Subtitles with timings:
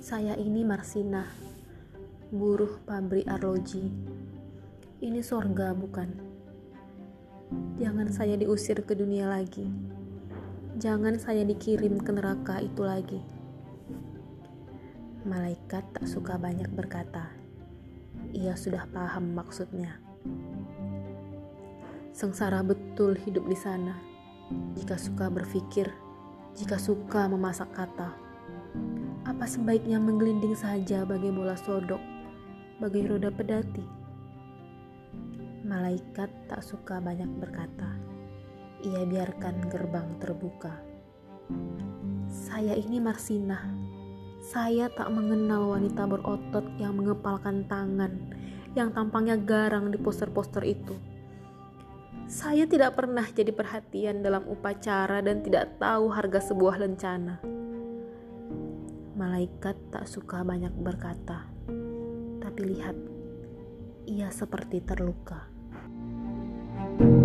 [0.00, 1.28] Saya ini Marsina,
[2.32, 3.92] buruh pabrik arloji.
[4.96, 6.08] Ini sorga bukan?
[7.76, 9.68] Jangan saya diusir ke dunia lagi.
[10.80, 13.20] Jangan saya dikirim ke neraka itu lagi.
[15.28, 17.36] Malaikat tak suka banyak berkata.
[18.32, 20.00] Ia sudah paham maksudnya.
[22.16, 24.00] Sengsara betul hidup di sana.
[24.80, 25.92] Jika suka berpikir,
[26.56, 28.29] jika suka memasak kata
[29.40, 31.96] apa sebaiknya menggelinding saja bagai bola sodok,
[32.76, 33.80] bagai roda pedati?
[35.64, 37.88] Malaikat tak suka banyak berkata.
[38.84, 40.76] Ia biarkan gerbang terbuka.
[42.28, 43.64] Saya ini Marsina.
[44.44, 48.12] Saya tak mengenal wanita berotot yang mengepalkan tangan,
[48.76, 51.00] yang tampangnya garang di poster-poster itu.
[52.28, 57.60] Saya tidak pernah jadi perhatian dalam upacara dan tidak tahu harga sebuah lencana
[59.20, 61.44] Malaikat tak suka banyak berkata,
[62.40, 62.96] tapi lihat,
[64.08, 65.44] ia seperti terluka.
[66.80, 67.19] thank you